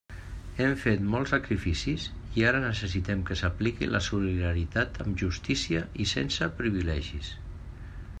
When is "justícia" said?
5.25-5.83